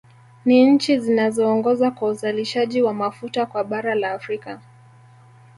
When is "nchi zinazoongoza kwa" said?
0.71-2.09